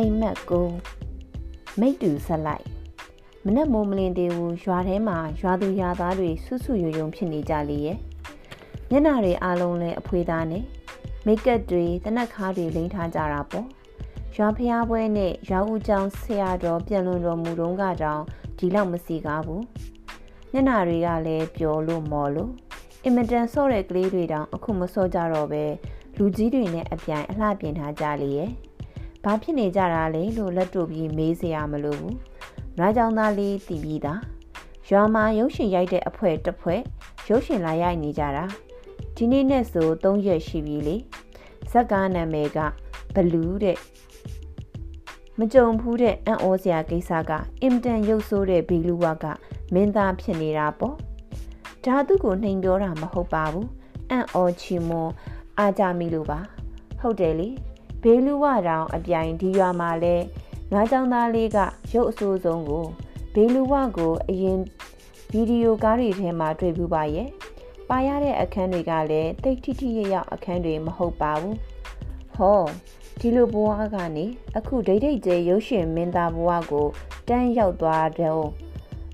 [0.00, 0.68] အိမ်မက်ကို
[1.80, 2.66] မိတ်တူဆက်လိုက်
[3.44, 7.98] မနဲ့မိုးမလင်းသေးဘူးရွာထဲမှာရွာသူရွာသားတွေဆွဆွယုံယုံဖြစ်နေကြလေရဲ့
[8.90, 10.64] မျက်နှာတွေအားလုံးလဲအဖွေသားနဲ့
[11.26, 13.66] မိတ်ကပ်တွေတနက်ခါတွေလိမ့်ထားကြတာပေါ့
[14.36, 18.22] ရွာဖျားပွဲနဲ့ရွာဦးကျောင်းဆရာတော်ပြန်လွန်တော်မူတော့ကတောင်
[18.58, 19.64] ဒီလောက်မစီကားဘူး
[20.52, 22.52] မျက်နှာတွေကလည်းပျော်လို့မော်လို့
[23.04, 25.64] အင်မတန်ဆော့တဲ့ကလေးတွေတောင်အခုမဆော့ကြတော့ပဲ
[26.18, 28.52] လူကြီးတွေနဲ့အပြိုင်အလှပြင်ထားကြလေရဲ့။
[29.24, 32.14] ဘာဖြစ်နေကြတာလဲလို့လက်တို့ပြီးမေးစရာမလိုဘူး။
[32.78, 34.20] နွားကြောင်သားလေးတည်ပြီးသား။
[34.90, 36.74] ရွာမှာရုပ်ရှင်ရိုက်တဲ့အဖွဲတစ်ဖွဲ
[37.28, 38.44] ရုပ်ရှင်လာရိုက်နေကြတာ။
[39.16, 40.96] ဒီနေ့နဲ့ဆို၃ရက်ရှိပြီလေ။
[41.70, 42.58] ဇက်ကားနာမည်က
[43.14, 43.78] ဘလူးတဲ့
[45.38, 47.32] မကြုံဖူးတဲ့အံ့ဩစရာကိစ္စက
[47.62, 49.24] အင်တန်ရုပ်ဆိုးတဲ့ဘီလူဝက
[49.74, 50.96] မင်းသားဖြစ်နေတာပေါ့။
[51.84, 53.66] ဒါသူကိုနှိမ်ပြောတာမဟုတ်ပါဘူး။
[54.10, 55.10] အံ့ဩချီမွန်
[55.58, 56.40] အားကြမိလို့ပါ
[57.00, 57.48] ဟုတ်တယ်လေ
[58.02, 60.16] ဘေးလူဝတောင်အပြိုင်ဒီရွာမှာလဲ
[60.72, 61.58] ငါးချောင်းသားလေးက
[61.92, 62.86] ရုပ်အဆိုးဆုံးကို
[63.34, 64.58] ဘေးလူဝကိုအရင်
[65.30, 67.28] ဗီဒီယိုကားတွေထဲမှာတွေ့ဘူးပါရဲ့
[67.88, 71.56] ပါရတဲ့အခန်းတွေကလည်းတိတ်ထိထိရရောက်အခန်းတွေမဟုတ်ပါဘူး
[72.36, 72.62] ဟော
[73.20, 74.26] ဒီလိုဘဝကနေ
[74.56, 76.86] အခုဒိတ်ဒိတ်ကျဲရုပ်ရှင်မင်းသားဘဝကို
[77.28, 78.46] တန်းရောက်သွားတော့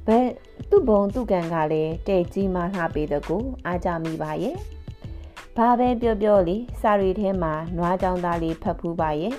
[0.07, 0.27] ဘယ်
[0.71, 4.57] သူ့ဘုံသူ့ကံကလည်းတဲ့ကြီးမှလှပေးတဲ့ကိုအားကြမိပါရဲ့
[5.57, 9.35] ဘာပဲပြောပြောလေစာရီထဲမှာနွားကြောင်သားလေးဖတ်ဖူးပါရဲ့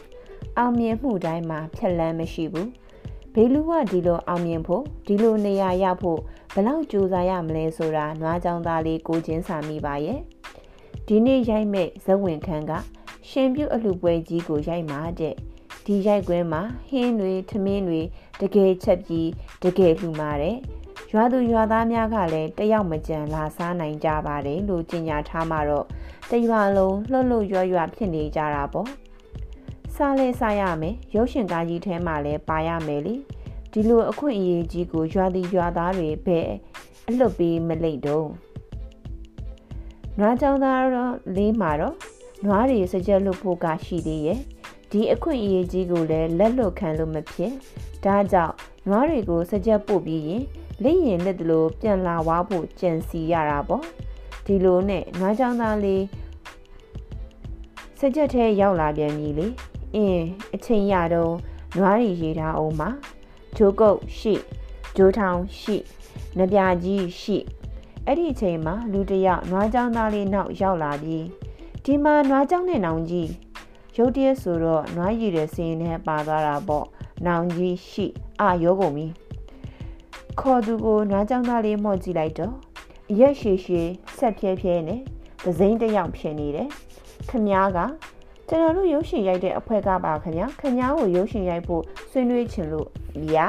[0.58, 2.70] အောင်မြင်မှုတိုင်းမှာဖြက်လန်းမရှိဘူး
[3.34, 6.20] ဘေလူကဒီလိုအောင်မြင်ဖို့ဒီလိုနေရာရဖို့
[6.54, 10.20] ဘလောက်ကြိုးစားရမလဲဆိုတာနွားကြောင်သားလေးကိုချင်းစာမိပါရဲ့
[11.08, 12.72] ဒီနေ့ရိုက်မဲ့ဇဝင်ခန်းက
[13.30, 15.36] ရှင်ပြုတ်အလှပွဲကြီးကိုရိုက်မှာတဲ့
[15.86, 18.02] ဒီရိုက်ကွင်းမှာဟင်းတွေထမင်းတွေ
[18.42, 19.30] တကယ်ချက်ပြီး
[19.64, 20.58] တကယ်လှူမာတဲ့
[21.14, 25.86] ရွာသူရွာသားများကလည်းတယောက်မကြံလာစားနိုင်ကြပါတယ်လို့ကြေညာထားမှာတော့
[26.32, 28.90] တရွာလုံးလှုပ်လှုပ်ရွရွဖြစ်နေကြတာပေါ့
[29.96, 33.16] စားလဲစားရမယ်ရုပ်ရှင်ကားကြီးထဲမှာလည်းပါရမယ်လေ
[33.72, 36.40] ဒီလိုအခွင့်အရေးကြီးကိုရွာသည်ရွာသားတွေပဲ
[37.08, 38.28] အလွတ်ပေးမလိမ့်တော့
[40.20, 41.96] နွားကြောင်သားတော့လေးမှာတော့
[42.46, 44.40] နွားတွေစကြက်လွတ်ဖို့ကရှိသေးရဲ့
[44.92, 47.52] ဒီအခွင့်အရေးကြီးကိုလည်းလက်လွတ်ခံလို့မဖြစ်
[48.06, 48.56] ဒါကြောင့်
[48.88, 50.44] နွားတွေကိုစကြက်ပို့ပြီးရင်
[50.84, 53.84] လက်ရင်လက်တလို့ပြန်လာဝါဖို့ကြံစီရတာပေါ့
[54.48, 56.04] ဒီလိုနဲ့နွားချောင်းသားလေး
[58.00, 59.48] စကြက်ထဲရောက်လာပြန်ပြီလေ
[59.96, 60.26] အင်း
[60.56, 61.34] အချိန်ရတော့
[61.78, 62.90] နွားရီရေးထားအောင်မှာ
[63.58, 64.34] ဂျိုးကုတ်ရှိ
[64.96, 65.78] ဂျိုးထောင်ရှိ
[66.38, 67.38] နပြကြီးရှိ
[68.06, 71.26] အဲ့ဒီအချိန်မှာလူတယောက်နွားချောင်းသားလေးနောက်ရောက်လာပြီး
[71.84, 73.30] ဒီမှာနွားချောင်းနဲ့နောင်ကြီး
[73.98, 76.86] ရုတ်တရက်ဆိုတော့နွားရည်တဲ့စင်းနဲ့ပါသွားတာပေါ့
[77.26, 78.06] နောင်ကြီးရှိ
[78.40, 79.08] အာရောကုန်ပြီ
[80.40, 82.67] ခေါ်သူကိုနွားချောင်းသားလေးမှော့ကြည့်လိုက်တော့
[83.20, 83.88] ရက်ရှည်ရှည်
[84.18, 85.02] ဆက်ဖြဲဖြဲနဲ့
[85.44, 86.70] ဒဇိမ့်တစ်ယောက်ဖြစ်နေတယ်
[87.30, 87.80] ခမားက
[88.50, 92.88] ကျွန်တော်တို့ရုပ်ရှင်ရိုက်တဲ့အဖွဲကပါခင်ဗျာခင်ဗျားကိုရုပ်ရှင်ရိုက်ဖို့ဆွေးနွေးချင်လို့
[93.32, 93.46] ဗျာ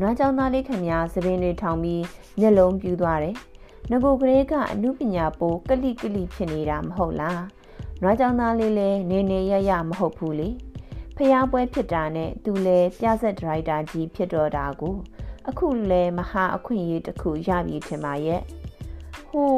[0.00, 2.04] နွားကြောင်သားလေးခင်ဗျာသပင်းတွေထောင်ပြီး
[2.40, 3.36] မျက်လုံးပြူးသွားတယ်
[3.90, 7.42] ငကိုကလေးကအမှုပညာပိုးကလိကလိဖြစ်နေတာမဟုတ်လား
[8.02, 10.48] နွားကြောင်သားလေးလည်းနေနေရရမဟုတ်ဘူးလေ
[11.16, 14.94] ဖျားပွဲဖြစ်တာနဲ့သူလည်းပြဆက်ဒရိုက်တာကြီးဖြစ်တော့တာကို
[15.48, 18.42] အခုလဲမဟာအခွင့်အရေးတစ်ခုရပြီထင်ပါရဲ့
[19.28, 19.50] ဟို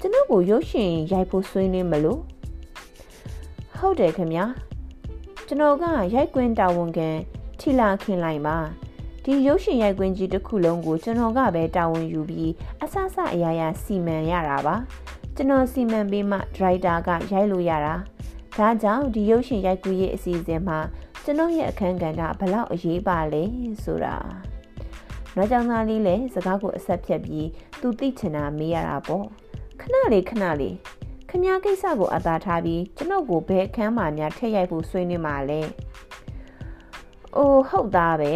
[0.00, 2.20] ကျွန်တော်ကိုရုပ်ရှင်ရိုက်ဖို့ဆွေးနွေးမလို့
[3.78, 4.44] ဟုတ်တယ်ခင်ဗျာ
[5.46, 5.84] ကျွန်တော်က
[6.14, 7.08] ရိုက်ကွင်းတာဝန်ခံ
[7.60, 8.56] ထီလာခင်လိုက်ပါ
[9.24, 12.52] ဒီရုပ်ရှင်ရိုက်ကွင်းကြီးတစ်ခုလုံးကိုကျွန်တော်ကပဲတာဝန်ယူပြီး
[12.82, 14.76] အဆအဆအရာရာစီမံရတာပါ
[15.36, 17.94] ကျွန်တော်စီမံပေးမှဒရိုက်တာကရိုက်လို့ရတာ
[18.58, 20.78] ဒါကြောင့်ဒီရုပ်ရှင်ရိုက်ကူးရေးအစီအစဉ်မှာ
[21.24, 23.42] ကျွန်တော်ရဲ့အခန်းကဏ္ဍဘလောက်အရေးပါလဲ
[23.84, 24.16] ဆိုတာ
[25.38, 27.46] ။နွားကြောင်သားလေးလည်းစကားကိုအဆက်ဖြတ်ပြီး
[27.80, 29.24] သူသိချင်တာမေးရတာပေါ့။
[29.80, 30.74] ခဏလေးခဏလေး
[31.30, 35.60] ခမည်းကိစ္စကိုအသာထားပြီးကျွန်ုပ်ကိုဘယ်အခန်းမှာများထည့်ရိုက်ဖို့ဆွေးနွေးမှာလဲ။
[37.36, 38.34] အိုးဟုတ်သားပဲ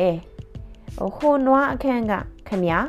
[1.17, 2.13] ။ဟိုနွားအခန်းက
[2.49, 2.87] ခမည်း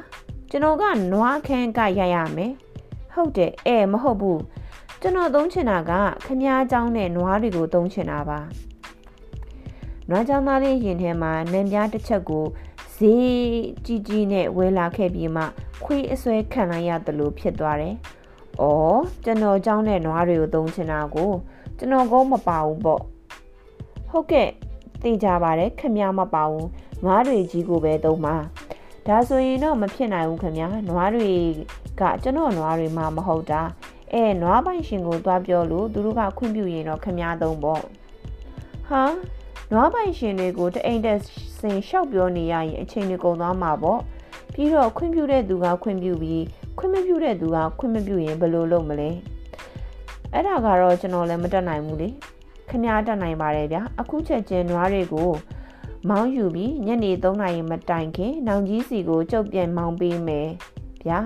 [0.50, 0.84] ကျွန်တော်က
[1.14, 2.54] နွားခန်းကရိုက်ရမယ်။
[3.14, 4.40] ဟုတ်တယ်အဲမဟုတ်ဘူး။
[5.02, 5.92] ကျွန်တော်သုံးချင်တာက
[6.26, 8.40] ခမည်းเจ้าနဲ့နွားတွေကိုသုံးချင်တာပါ။
[10.10, 12.46] နွားเจ้าသားလေးရင်ထဲမှာနံပြားတစ်ချက်ကို
[13.02, 13.30] ဈေး
[13.86, 15.44] ကြီးကြီးနဲ့ဝယ်လာခဲ့ပြီးမှ
[15.84, 17.96] ခွေးအစွဲခံလိုက်ရသလိုဖြစ်သွားတယ်။
[18.62, 21.32] အော်ကျွန်တော်ကြောင်းတဲ့နွားတွေကိုသုံးချင်တာကို
[21.78, 23.02] ကျွန်တော်ကမပါဘူးပေါ့။
[24.10, 24.50] ဟုတ်ကဲ့
[25.04, 26.66] သိကြပါတယ်ခမမပါဘူး။
[27.04, 28.36] နွားတွေကြီးကိုပဲသုံးပါ။
[29.08, 30.60] ဒါဆိုရင်တော့မဖြစ်နိုင်ဘူးခမ။
[30.90, 31.30] နွားတွေ
[32.00, 33.62] ကကျွန်တော်နွားတွေမှမဟုတ်တာ။
[34.14, 37.82] အဲနွားပိုင်ရှင်ကိုသွားပြောလို့သူတို့ကခွင့်ပြုရင်တော့ခမသုံးပေါ့။
[38.90, 39.04] ဟာ
[39.74, 41.20] နွားပိုင်ရှင်တွေကိုတအိမ်တက်
[41.60, 44.00] စင်လျှောက်ပြောနေရရင်အချိန်တွေကုန်သွားမှာပေါ့
[44.54, 46.44] ပြီးတော့ခွင့်ပြုတဲ့သူကခွင့်ပြုပြီး
[46.78, 49.10] ခွင့်မပြုတဲ့သူကခွင့်မပြုရင်ဘယ်လိုလုပ်မလဲ
[50.34, 52.12] အဲ့ဒါကတော့ကျွန်တော်လည်းမတက်နိုင်ဘူးလေခ
[52.70, 55.30] ခမည်းတက်နိုင်ပါတယ်ဗျာအခုချက်ချင်းနွားတွေကို
[56.10, 60.48] မောင်းယူပြီးညနေ3နာရီမတိုင်ခင်နောင်ကြီးစီကိုကျုပ်ပြန်မောင်းပေးမယ်
[61.04, 61.20] ဗျာ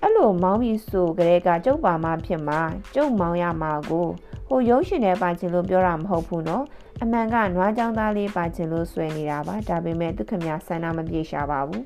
[0.00, 2.60] အဲ့လိုမောင်းပြီးဆိုကြတဲ့ကကျုပ်ပါမှဖြစ်မှာ
[2.94, 4.08] ကျုပ်မောင်းရမှာကို
[4.48, 6.64] ဟိုရုပ်ရှင်နဲ့ပါချင်လို့ပြောတာမဟုတ်ဘူးနော်
[7.02, 11.84] အမှန်ကနွားကြောင်သားလေးပါချင်လို့ဆွဲနေတာပါဒါပေမဲ့သူခမည်းဆန္ဒမပြေရှာပါဘူး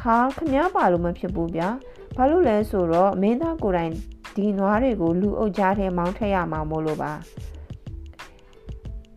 [0.00, 1.68] ဟာခမည်းပါလို့မဖြစ်ဘူးဗျာ
[2.16, 3.92] ဘာလို့လဲဆိုတော့မင်းသားကိုယ်တိုင်
[4.36, 7.12] ဒီနွားတွေကိုလူအုပ်ကြားထဲမောင်းထည့်ရမှာမို့လို့ပါ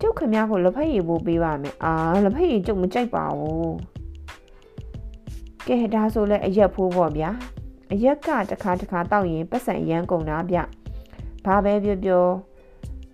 [0.02, 1.94] ကျုပ်ခမည်းကိုလက်ဖက်ရည်ပို့ပေးပါမယ်အာ
[2.24, 3.76] လက်ဖက်ရည်ကျုပ်မကြိုက်ပါဘူး
[5.68, 7.30] ကဲဒါဆိုလဲအရက်ဖိုးပေါ့ဗျာ
[7.92, 10.58] အရက်ကတစ်ခါတစ်ခါတောက်ရင်ပတ်စံရမ်းကုန်တာဗျ
[11.46, 12.26] ဘာပဲပြောပြော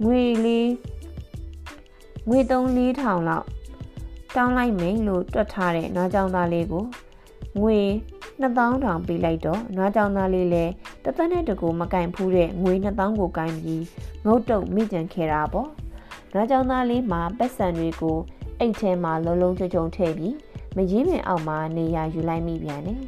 [0.03, 0.69] ငွေလေး
[2.27, 3.45] ငွေ3-4ထောင်လောက်
[4.35, 6.83] တောင်းလိုက်မယ်လို့တွက်ထားတဲ့နွားကြောင်သားလေးကို
[7.61, 7.79] ငွေ
[8.41, 10.71] 2000တောင်ပေးလိုက်တော့နွားကြောင်သားလေးလည်း
[11.03, 13.83] တသက်နဲ့တကူမကင်ဖူးတဲ့ငွေ2000ကိုကင်ပြီး
[14.25, 15.69] ငုတ်တုတ်မိကြံခဲ့တာပေါ့
[16.33, 18.17] နွားကြောင်သားလေးမှာပတ်စံတွေကို
[18.59, 20.35] အိတ်ထဲမှာလုံးလုံးချုံချုံထည့်ပြီး
[20.75, 23.01] မကြီးပင်အောက်မှာနေရာယူလိုက်မိပြန်တယ်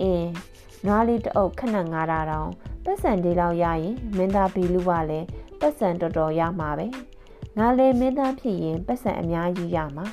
[0.00, 0.28] အင်း
[0.86, 2.50] နွားလေးတအုပ်ခဏငါးတာတောင်
[2.88, 5.26] ပတ်စံဒီလောက်ရရင်မင်းသားဘီလူကလည်း
[5.60, 6.86] ပတ်စံတော်တော်ရမှာပဲ
[7.58, 10.06] ငါလည်းမင်းသားဖြစ်ရင်ပတ်စံအများကြီးရမှာ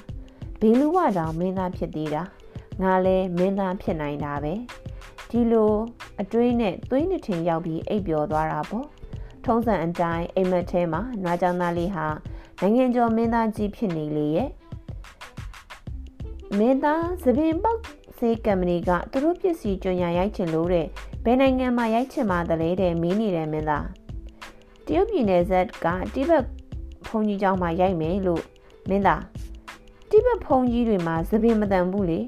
[0.60, 2.24] ဘီလူကတောင်မင်းသားဖြစ်သေးတာ
[2.82, 4.54] ငါလည်းမင်းသားဖြစ်နိုင်တာပဲ
[5.30, 5.74] ဒီလို
[6.22, 8.86] အတွေးနဲ့သွေးနှစ်ထင်ရောက်ပြီးအိပ်ပျော်သွားတာပေါ့
[9.46, 12.08] ထုံးစံအတိုင်းအိမ်မက်ထဲမှာနွားကြောင်သားလေးဟာ
[12.62, 14.50] နိုင်ငံကျော်မင်းသားကြီးဖြစ်နေလေရဲ့
[16.58, 17.82] မင်းသားသပင်ပေါက်
[18.18, 20.88] ဆေးကမ္ပဏီကသူတို့ပစ္စည်းကြွညာရိုက်ချင်လို့တဲ့
[21.26, 23.88] ဘယ်နိုင်ငံမှာရိုက်ချင်မှတလဲတဲ့မင်းနေတယ်မင်းသား
[24.86, 26.44] တရုတ်ပြည်နယ်ဇက်ကတိဘက်
[27.08, 28.44] ဘုံကြီးကျောင်းမှာရိုက်မယ်လို့
[28.90, 29.24] မင်းသား
[30.10, 32.20] တိဘက်ဘုံကြီးတွေမှာသပင်မတန်ဘူးလေ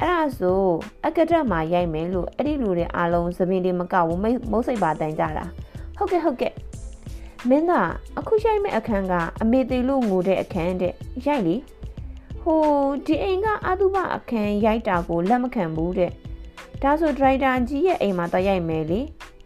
[0.00, 0.62] အဲ့ဒါဆို
[1.06, 5.44] အကတက်မှာရိုက်မယ်လို့အဲ့ဒီလူတွေအားလုံးသပင်တွေမကဘူးမုတ်စိတ်ပါတန်ကြတာ
[5.96, 6.52] ဟုတ်ကဲ့ဟုတ်ကဲ့
[7.48, 10.94] မင်းသားအခုရိုက်မဲ့အခန်းကအမေသေးလို့ငိုတဲ့အခန်းတဲ့
[11.26, 11.56] ရိုက်လေ
[12.42, 12.62] ဟို
[13.06, 16.10] ဒီအိမ်ကအတုပအခန်းရိုက်တာကိုလက်မခံဘူးတဲ့
[16.82, 19.00] ဒါဆိုဒရိုက်တာကြီးရဲ့အိမ်မှာတော့ရိုက်မယ်လေ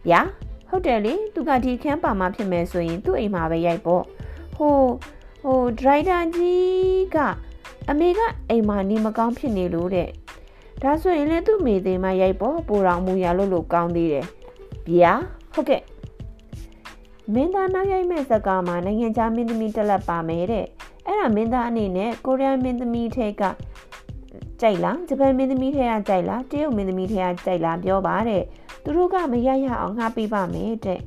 [0.09, 0.21] ဗျာ
[0.69, 4.03] ဟုတ်တယ်လေသူကဒီခန်းပါမှာဖြစ်မယ်ဆိုရင်သူ့အိမ်မှာပဲရိုက်ပေါ့
[4.55, 4.75] ဟို
[5.43, 7.17] ဟိုဒရိုက်တာကြီးက
[7.89, 8.19] အမေက
[8.49, 10.09] အိမ်မှာနေမကောင်းဖြစ်နေလို့တဲ့
[10.81, 14.25] ဒါဆိုရင်လည်းသူ့မိသေးမှရိုက်ပေါ့ပိုတော်မူရလို့လို့ကောင်းသေးတယ်
[14.89, 15.13] ဗျာ
[15.53, 15.81] ဟုတ်ကဲ့
[17.33, 20.65] မင်းသားနောက်ရိုက်မဲ့ဇကာမှာနိုင်ငံခြားမင်းသမီးတက်လက်ပါမယ်တဲ့
[21.05, 23.53] အဲ့ဒါမင်းသားအနေနဲ့ကိုရီးယားမင်းသမီးထဲကကြို
[24.71, 28.43] က်လားဂျပန်မင်းသမီးထဲကကြိုက်လားတရုတ်မင်းသမီးထဲကကြိုက်လားပြောပါတဲ့
[28.83, 30.99] သူတို့ကမရရအောင်ငှားပေးပါမယ်တဲ့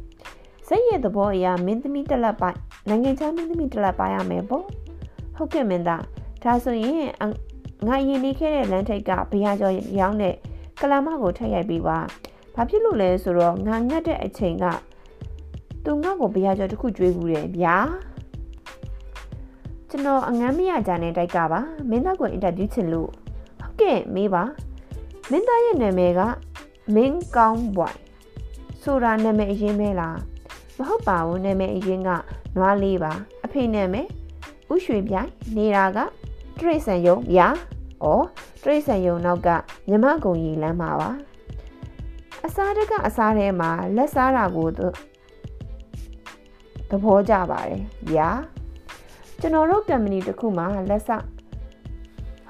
[0.68, 2.50] စိတ်ရဲ့သဘောအရမင်းသမီးတက်လက်ပါ
[2.88, 4.64] နိုင်ငံခြားမင်းသမီးတက်လက်ပါရမယ်ပေါ့
[5.36, 6.04] ဟုတ်ကဲ့မင်းသား
[6.42, 7.08] ဒါဆိုရင်
[7.86, 10.34] ငါရင်နေခဲ့တဲ့လမ်းထိပ်ကဘုရားကျော်ရောင်းတဲ့
[10.80, 11.98] ကလာမကိုထက်ရိုက်ပြီးပါ
[12.54, 14.64] ဘာဖြစ်လို့လဲဆိုတော့ငါငတ်တဲ့အချိန်က
[15.84, 17.76] သူငါ့ကိုဘုရားကျော်တစ်ခုကြွေးဘူးတယ်ဗျာ
[19.90, 21.60] ကျွန်တော်အငမ်းမရကြတဲ့တိုက်ကပါ
[21.90, 23.29] မင်းသားကိုအင်တာဗျူးချင်လို့ဟုတ်
[23.80, 24.42] ကဲ့မေးပါ
[25.30, 26.20] မင်းသားရဲ့နာမည်က
[26.94, 27.98] မင်းကောင်းဘွိုင်
[28.82, 30.18] ဆိုတာနာမည်အရင်ပဲလား
[30.78, 32.10] မဟုတ်ပါဘူးနာမည်အရင်က
[32.56, 33.12] နွားလေးပါ
[33.44, 34.06] အဖေနာမည်
[34.72, 35.98] ဥရွှေပြိုင်နေတာက
[36.58, 37.48] တရိတ်ဆန်ယုံဗျာ။
[38.04, 38.14] ဩ
[38.62, 39.48] တရိတ်ဆန်ယုံနောက်က
[39.88, 41.10] မြမကုံကြီးလမ်းမှာပါ။
[42.44, 44.80] အစားတကအစားထဲမှာလက်စားတာကိုသ
[47.04, 48.30] ဘောကျပါတယ်ဗျာ။
[49.40, 51.24] ကျွန်တော်တို့ကမ္ပဏီတစ်ခုမှာလက်စား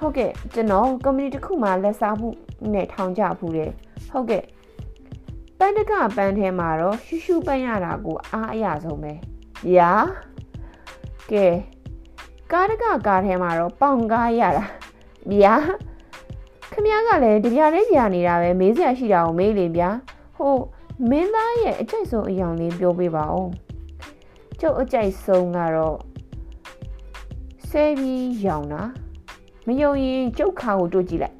[0.01, 2.29] ဟုတ်ကဲ့ကျွန်တော်ကမ္ပဏီတစ်ခုမှာလက်စားမှု
[2.73, 3.71] နဲ့ထောင်ကြဖူးတယ်။
[4.09, 4.43] ဟုတ်ကဲ့
[5.59, 9.13] ပန်းတကပန်းထဲမှာတော့ရှူးရှူးပန်းရတာကိုအားအရဆုံးပဲ။
[9.69, 9.91] ဗျာ။
[11.31, 11.47] ကဲ
[12.51, 14.65] ကားတကကားထဲမှာတော့ပေါင်ကားရတာ
[15.31, 15.55] ဗျာ
[16.71, 19.89] ခမည်းကလည်းဒီပြလေးကြာနေတာပဲမေးစရာရှိတာကိုမေးလေဗျာ
[20.37, 20.55] ဟို
[21.09, 23.49] မင်းသားရဲ့အကြိုက်ဆုံးအယောင်လေးပြောပေးပါဦး
[24.59, 25.97] ကျုပ်အကြိုက်ဆုံးကတော့
[27.69, 29.00] ဆဲပြီးရောင်တာမ
[29.81, 31.37] ယုံရင်ကျုပ်ခါကိုတို့ကြည့်လိုက်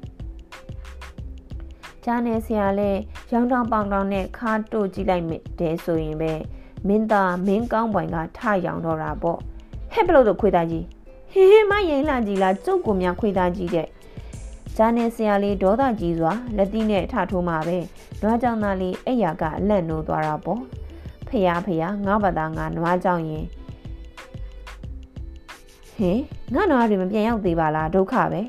[2.04, 2.90] ကြားနေဆရာလဲ
[3.32, 6.32] ရောင်တောင်ပေါင်တောင်နဲ့ခါတို့ကြည့်လိုက်မယ်တဲ့ဆိုရင်ပဲ
[6.88, 9.38] မင်းသားမင်းကောင်းပွိုင်ကထရောင်တော့တာပေါ့
[9.92, 10.84] ဟဲ့ဘလို့တော့ခွေသားကြီး
[11.32, 13.88] ဟေးဟေးမရင်လာကြည်လားကျုပ်ကိုများခွေသားကြီးတဲ့
[14.76, 17.78] ဂျာနေဆရာလေးဒေါသကြီးစွာလက်သီးနဲ့ထထိုးမှာပဲ
[18.22, 20.60] နွားကြောင်သားလေးအဲ့ရကအလန့်နိုးသွားတာပေါ့
[21.28, 23.44] ဖယားဖယားငါဘာသာငါနွားကြောင်ရင်
[26.02, 26.20] ဟင်
[26.54, 28.40] ငါနွားတွေမပြန်ရောက်သေးပါလားဒုက္ခပဲ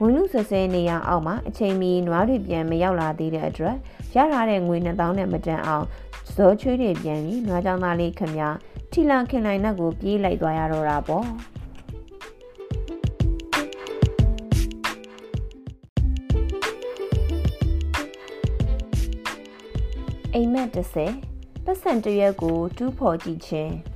[0.00, 3.76] ဝင်လူဆွဆဲနေရအောင်မှာအချိန်မီနွားတွေပြန်မရောက်လာသေးတဲ့အတွက်
[4.14, 5.84] ရထားတဲ့ငွေ2000နဲ့မတန်အောင်
[6.34, 8.48] ဇောချွေးတွေပြန်ပြီးနွားကြောင်သားလေးခမညာ
[8.92, 11.26] ထီလာခင်လိုက်နှက်ကိုပြေးလိုက်သွားရတော့တာပေါ့
[20.34, 20.68] အိမ်မက်
[21.16, 23.95] 30ပတ်စံတရက်ကိုတူးဖော်ကြည့်ခြင်း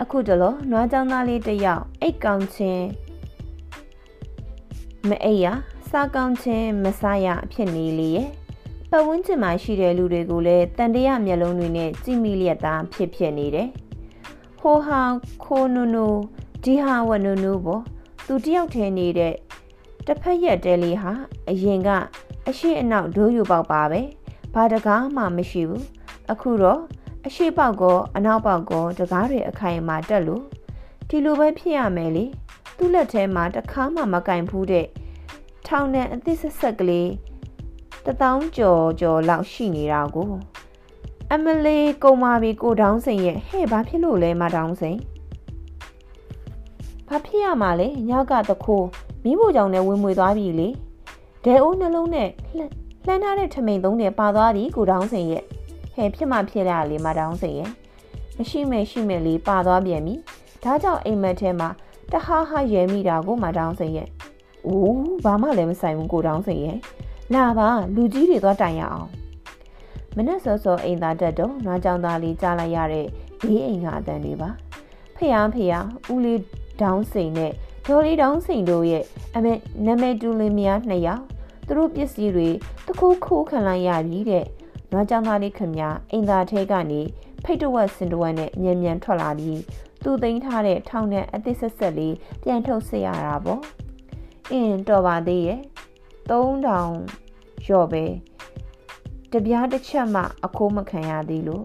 [0.00, 2.86] အခုတလောနွားကြောင်သားလေးတစ်ယောက်အိတ်ကောင်ချင်း
[5.08, 5.46] မအိပ်ရ
[5.90, 8.28] စားကောင်းချင်းမစားရဖြစ်နေလေရဲ့
[8.90, 13.68] ပတ်ဝန်းကျင်မှာရှိတဲ့လူတွေကိုလည်းတန်တရာမျက်လုံးတွေနဲ့ကြည့်မိလျက်သားဖြစ်ဖြစ်နေတယ်
[14.60, 15.00] ဟိုဟာ
[15.44, 16.06] ခိုနူနူ
[16.64, 17.82] ဒီဟာဝနူနူပေါ့
[18.26, 19.34] သူတယောက်ထဲနေတဲ့
[20.06, 21.12] တစ်ဖက်ရက်တဲလေးဟာ
[21.48, 21.88] အရင်က
[22.48, 24.00] အရှိအနောက်ဒိုးယူပေါက်ပါပဲ
[24.54, 25.84] ဘာတကားမှမရှိဘူး
[26.32, 26.80] အခုတော့
[27.26, 30.44] အရှိပေါက်ကောအနောက်ပေါက်ကောတကားတွေအခိုင်အမာတက်လို့
[31.08, 32.24] ဒီလိုပဲဖြစ်ရမယ်လေ
[32.76, 34.86] သူ့လက်ထဲမှာတခါမှမကင်ဖူးတဲ့
[35.66, 37.10] ထောင်နဲ့အသစ်ဆက်ဆက်ကလေး
[38.04, 40.30] တထောင်ကျော်ကျော်လောက်ရှိနေတာကို
[41.32, 44.98] အမလေးကုံမာပြီကိုတောင်းစိန်ရဲ့ဟဲ့ဘာဖြစ်လို့လဲမတောင်းစိန်
[47.08, 48.86] ဘာဖြစ်ရမှာလဲညကတခိုး
[49.24, 50.68] မိဖို့ကြောင့်လည်းဝင်မွေသွားပြီလေ
[51.44, 52.28] ဒဲအိုးနှလုံးနဲ့
[53.06, 55.44] လှမ်းထားတဲ့ထမိန်သုံးနဲ့ပါသွားပြီကိုတောင်းစိန်ရဲ့
[55.94, 57.70] ဟဲ့ဖြစ်မှဖြစ်ရလေမတောင်းစိန်ရဲ့
[58.38, 60.14] မရှိမဲ့ရှိမဲ့လေးပါသွားပြန်ပြီ
[60.62, 61.68] ဒါကြောင့်အိမ်မက်ထဲမှာ
[62.12, 64.08] တဟားဟာရဲမိတာကိုမတောင်းစိန်ရဲ့
[64.66, 66.78] အိုးဘာမှလည်းမဆိုင်ဘူးကိုတောင်းစိန်ရဲ့
[67.34, 69.08] လာပါလူကြီးတွေသွားတိုင်ရအောင်
[70.16, 73.06] မနဲ့စောစောအိမ်သားတက်တော့နွားကြောင်သားလေးကြားလိုက်ရတဲ့
[73.42, 74.50] ဘေးအိမ်ကအတန်တွေပါ
[75.16, 76.40] ဖျားဖျားဦးလေး
[76.80, 77.52] ဒေါင်းစိန်နဲ့
[77.88, 79.52] ဒေါ်လေးဒေါင်းစိန်တို့ရဲ့အမေ
[79.86, 81.22] နာမည်တူလင်းများနှစ်ယောက်
[81.66, 82.48] သူတို့ပစ္စည်းတွေ
[82.86, 84.44] တခိုးခိုးခံလိုက်ရပြီတဲ့
[84.92, 87.00] နွားကြောင်သားလေးခင်ဗျာအိမ်သားထဲကနေ
[87.44, 89.60] ဖိတ်တဝက်စင်တဝက်နဲ့မြန်မြန်ထွက်လာပြီး
[90.02, 93.62] သူသိမ်းထားတဲ့ထောင်နဲ့အသစ်ဆက်ဆက်လေးပြန်ထုတ်စစ်ရတာပေါ့
[94.50, 95.60] အင်းတော်ပါသေးရဲ့
[96.30, 98.04] 3000ရော့ပဲ
[99.32, 101.64] တပြားတစ်ချက်မှအခိုးမခံရသေးလို့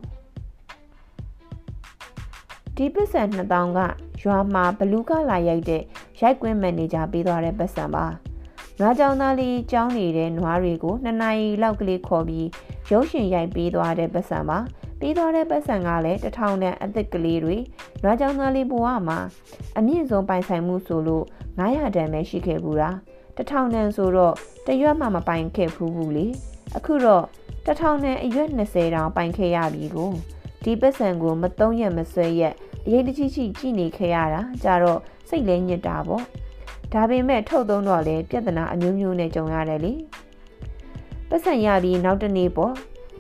[2.76, 3.80] ဒီပစ္စံ2000က
[4.24, 5.84] ရွာမှာဘလူးကလာရိုက်တဲ့
[6.22, 8.06] ရိုက်ကွင်းမန်နေဂျာပေးသွားတဲ့ပတ်စံပါ
[8.80, 12.48] နွားကြောင်သားလေးကြောင်းနေတဲ့နွားတွေကိုနှစ်နာရီလောက်ကလေးခေါ်ပြီး
[12.92, 14.60] ရုပ်ရှင်ရိုက်ပေးသွားတဲ့ပတ်စံပါ
[15.00, 17.58] ပေးသွားတဲ့ပတ်စံကလည်းတထောင်တန်အသစ်ကလေးတွေ
[18.04, 19.20] နွားကြောင်သားလေးဘဝမှာ
[19.78, 21.26] အမြင့်ဆုံးပိုင်ဆိုင်မှုဆိုလို့
[21.60, 22.98] 900တန်ပဲရှိခဲ့ဘူးလား
[23.38, 24.36] တထောင်တန်ဆိုတော့
[24.68, 26.28] တရွက်မှမပိုင်ခဲ့ဘူးဘူးလေ
[26.76, 27.24] အခုတော့
[27.66, 30.12] တထောင်တန်အရွက်20တောင်ပိုင်ခဲ့ရပြီကို
[30.64, 32.54] ဒီပတ်စံကိုမသုံးရက်မဆွဲရက်
[32.86, 36.24] အရေးတကြီးကြီးကြည့်နေခဲ့ရတာကြတော့စိတ်လဲညစ်တာပေါ့
[36.94, 39.94] ဒါပေမဲ့ထုတ်သုံးတော့လေပြဿနာအမျိုးမျိုးနဲ့ကြုံရတယ်လေ
[41.29, 42.74] ပတ်စံရပြီးနောက်တနေ့ပေါ့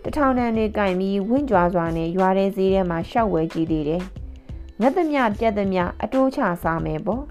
[0.03, 4.03] တထောင်တန်တွေကင်ပြီးဝင့်ကြွားစွာနဲ့ရွာတဲ့ဈေးထဲမှာရှောက်ဝဲကြည့်သေးတယ်
[4.81, 7.23] ငတ်သမျှပြက်သမျှအတိုးချစားမယ်ပေါ့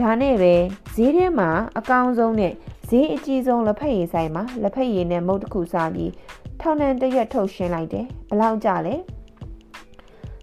[0.00, 0.54] ဒါနဲ့ပဲ
[0.94, 2.52] ဈေးထဲမှာအကောင်ဆုံးနဲ့
[2.88, 6.12] ဈေးအကြီးဆုံးလက်ဖက်ရည်ဆိုင်မှာလက်ဖက်ရည်နဲ့မုတ်တစ်ခုစားပြီး
[6.60, 8.94] ထောင်နှံတရက်ထုတ်ရှင်းလိုက်တယ်ဘလောက်ကြလဲ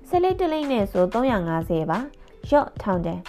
[0.10, 2.00] ဆလေးတလိမ့်နဲ့ဆို350ပါ
[2.50, 3.20] ရော့ထောင်တန်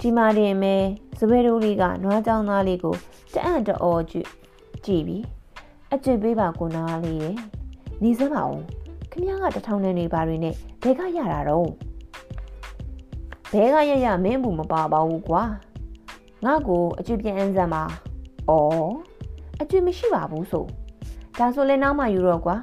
[0.00, 0.74] ဒီမာတင်မဲ
[1.18, 2.94] စပယ်ရိုးလေးကနွားကြောင်သားလေးကို
[3.34, 4.28] တအံ့တော်ကြည့်
[4.84, 5.24] ကြည့်ပြီး
[5.92, 7.36] အကျွေပေးပါကိုနားလေးရဲ့
[8.02, 8.60] နေစမ်းပါဦး
[9.10, 11.68] ခမည်းကတထောင်နဲ့နေပါတွေနဲ့ဘဲကရတာတော့
[13.52, 15.42] ဘဲကရရမင်းဘူးမပါပါဘူးကွာ
[16.44, 18.52] ငါ့ကိုအကျွေပြန်အန်းစမ်းပါဩ
[19.60, 20.64] အကျွေမရှိပါဘူးဆို
[21.38, 22.56] ဒါဆိုလဲနောက်မှယူတော့ကွာ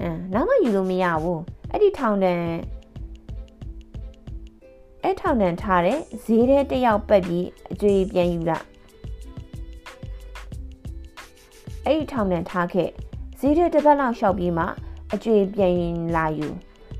[0.00, 1.40] အင်းနောက်မှယူလို့မရဘူး
[1.70, 2.60] အဲ့ဒီထောင်တန်အဲ့
[5.20, 8.58] ထောင်တန်ထားတဲ့ဈေးထဲတယောက်ပက်ပြီးအကျွေပြန်ယူလာ
[11.84, 12.88] အဲ့ဒီထောင်တန်ထားခဲ့
[13.40, 14.64] ဈေးထဲတစ်ပတ်လောက်ရှောက်ပြီးမှ
[15.14, 15.76] အကျွေပြန်
[16.16, 16.48] လာယူ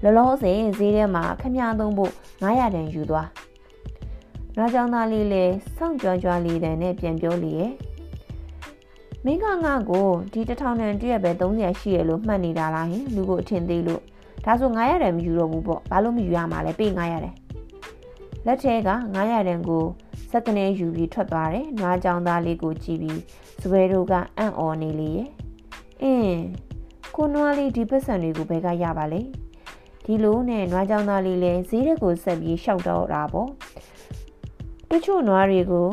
[0.02, 3.28] လောလောဆယ်ဈေးထဲမှာခမည်းသုံးဖို့900တန်ယူသွား။
[4.56, 7.72] နားကြောင်သားလေးလည်းစောင့်ကြွကြွလေးတန်နဲ့ပြန်ပြောလေရဲ့။
[9.24, 14.02] မင်းကငါ့ကိုဒီတထောင်တန်တည့်ရပဲ300ရှိရလို့မှတ်နေတာလားဟင်လူကိုအထင်သေးလို့
[14.44, 17.34] ဒါဆို900တန်မယူတော့ဘူးပေါ့ဘာလို့မယူရမှာလဲပေး900တန်
[18.46, 19.84] လက်ထဲက900တန်ကို
[20.30, 23.20] စက်ကနေယူပြီးထွက်သွားတယ်။နွားကြောင်သားလေးကိုကြည့်ပြီး
[23.62, 25.28] စပယ်တို့ကအံ့ဩနေလေရဲ့။
[26.02, 26.40] အင်း
[27.16, 29.20] ကိုနွားလေးဒီပတ်စံတွေကိုဘယ်ကရပါလဲ။
[30.04, 33.48] ဒီလိုနဲ့နွားကြောင်သားလေးလည်းဈေးရက်ကိုဆက်ပြီးရှောက်တော့တာပေါ့
[34.90, 35.88] တချို့နွားတွေကို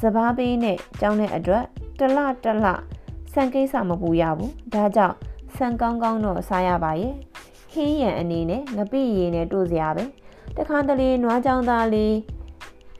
[0.00, 1.64] စပားပေးနဲ့ကြောင်းတဲ့အတွက်
[1.98, 2.66] တလတလ
[3.32, 5.16] ဆန်ကိစ္စမပူရဘူးဒါကြောင့်
[5.56, 7.14] ဆန်ကောင်းကောင်းတော့စားရပါရဲ့
[7.72, 10.04] ဟင်းရံအနေနဲ့ငပိရည်နဲ့တို့စရာပဲ
[10.56, 12.16] တခါတလေနွားကြောင်သားလေး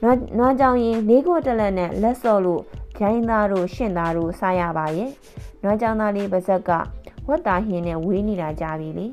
[0.02, 2.62] နွားနွားကြောင်ရင်လေးခွက်တလက်နဲ့လက်စော်လို့
[2.98, 5.10] ဂျိုင်းသားတို့ရှင့်သားတို့စားရပါရဲ့
[5.62, 6.70] နွားကြောင်သားလေးပါဇက်က
[7.28, 9.06] ဝက်သားဟင်းနဲ့ဝေးနေတာကြပြီလေ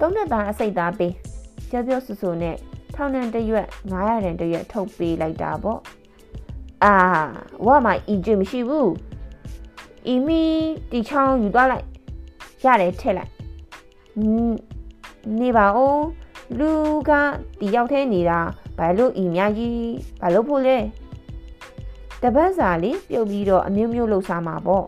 [0.00, 1.12] သုံးနှစ်သားအစိတ်သားပေး
[1.70, 2.56] ကြောပြောဆူဆူနဲ့
[2.94, 5.80] ထောင်နှံတရွက်900တန်တရွက်ထုတ်ပေးလိုက်တာပေါ့
[6.84, 6.94] အာ
[7.66, 8.92] ဝါမအီဂျင်မရှိဘူး
[10.06, 10.42] အီမီ
[10.90, 11.86] တီချောင်းယူသွားလိုက်
[12.64, 13.32] ရတယ်ထည့်လိုက်
[15.40, 15.98] နေပါဦး
[16.58, 16.70] လူ
[17.08, 17.10] က
[17.60, 18.40] တီရောက်သေးနေတာ
[18.78, 19.78] ဘာလို့အီများကြီး
[20.20, 20.78] ဘာလို့ဖို့လဲ
[22.22, 24.84] တပတ်စာလေးပြုတ်ပြီးတော့အမျိုးမျိုးလှုပ်ရှားမှာပေါ့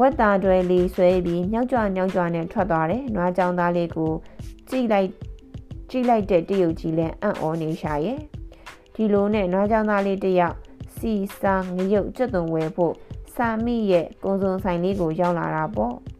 [0.00, 4.12] ဝက်သားတွေလီဆွဲပြီးမြောက်ကြွမြောက်ကြွနဲ့ထွက်သွားတယ်။နွားကြောင်သားလေးကို
[4.70, 5.08] ကြိလိုက်
[5.90, 8.20] ကြိလိုက်တဲ့တရုတ်ကြီးလည်းအံ့ဩနေရှာရဲ့။
[8.94, 10.56] ဒီလိုနဲ့နွားကြောင်သားလေးတယောက်
[10.96, 12.94] စီစာငရုတ်ကြွသွံဝဲဖို့
[13.34, 15.94] စာမိရဲ့ကုံစုံဆိုင်လေးကိုရောက်လာတာပေါ့။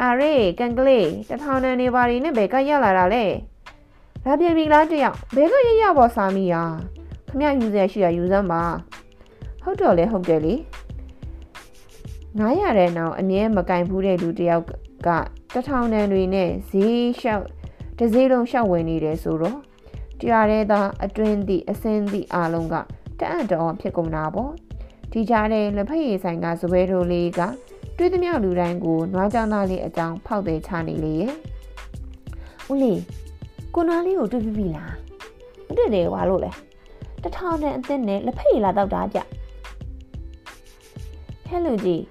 [0.00, 3.24] အာရေကန်ကလေးတထောင်တန်နေပါရီနဲ့ဘယ်ကရောက်လာတာလဲ။
[4.24, 6.62] လာပြန်ပြီလားတယောက်ဘယ်ကရရပေါ်စာမိယာ
[7.28, 8.62] ခမယူစရာရှိရယူစမ်းပါ။
[9.62, 10.54] ဟုတ်တော့လေဟုတ်တယ်လေ။
[12.38, 14.64] 900တဲ့နောက်အမြဲမကင်ဘူးတဲ့လူတယောက်
[15.06, 15.08] က
[15.54, 17.46] တထောင်တန်တွေနဲ့ဈေးလျှောက်
[17.98, 19.58] တစည်းလုံးလျှောက်ဝင်နေတယ်ဆိုတော့
[20.20, 22.74] တရားရဲသားအတွင်းသည့်အစင်းသည့်အားလုံးက
[23.20, 24.52] တအံ့တော်ဖြစ်ကုန်တာပေါ့
[25.12, 27.40] ဒီကြားတဲ့လက်ဖက်ရည်ဆိုင်ကဇပွဲထိုးလေးက
[27.96, 31.32] တွေးသမျှလူတိုင်းကိုနွားကြောင်သားလေးအကြောင်းဖောက်တယ်ချနေလေရဲ့
[32.70, 33.00] ဦးလေး
[33.74, 34.94] ကိုနွားလေးကိုတွေ့ပြီလား
[35.66, 36.50] မတွေ့တယ်ဘာလို့လဲ
[37.22, 39.18] တထောင်တန်အသက်နဲ့လက်ဖက်ရည်လာတော့တာကြ
[41.48, 42.02] ဟဲ့လူကြီး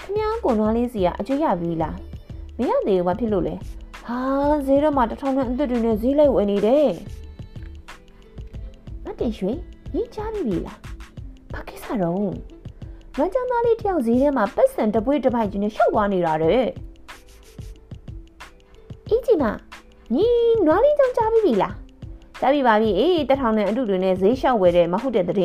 [0.00, 1.96] ခမ ्या ကိုနွားလေးစီကအကျွေးရပြီလား
[2.58, 3.54] မရသေးဘူးဘာဖြစ်လို့လဲ
[4.06, 4.20] ဟာ
[4.66, 6.90] ဈေးတော့မှတထောင်နဲ့အသက်တွေနဲ့ဈေးလိုက်ဝယ်နေတယ်
[9.04, 9.52] မတင်ရွှေ
[9.94, 10.78] ရေးချပြီပြီလား
[11.52, 12.51] ဘာကိစ္စတော့
[13.18, 16.64] မကျန်းသားလေးတယောက်ဈေးထဲမှာပတ်စံတပွေးတစ်ပိုက်ကြီးနဲ့ရှောက်သွားနေတာတဲ့
[19.08, 19.44] အင်းကြီးမ
[20.14, 20.26] ညီ
[20.66, 21.74] နွားလေးကြောင့်ကြားပြီပြီလား
[22.40, 25.36] ကြားပြီပါပြီအေးတထောင်နဲ့အတူတူနဲ့ဈေးလျှောက်ဝယ်တယ်မဟုတ်တဲ့တဲ့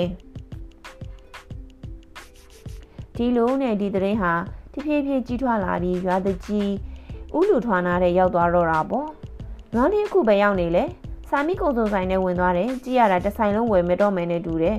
[3.15, 4.33] ဒီလိုနဲ့ဒီသတင်းဟာ
[4.73, 6.71] တဖြည်းဖြည်းကြီးထွားလာပြီးရွာတကြီး
[7.37, 9.07] ဥလူထွားနာတဲ့ရောက်သွားတော့တာပေါ့
[9.73, 10.83] နွားလေးအခုပဲရောက်နေလေ
[11.29, 14.77] စာမီကုံစုံဆိုင်နဲ့ဝင်သွားတယ်ကြည့်ရတာတစ်ဆိုင်လုံးဝယ်မတော့မယ်နဲ့တူတယ်